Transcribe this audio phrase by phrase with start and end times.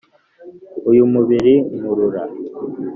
[0.89, 2.21] Uyu mubiri nkurura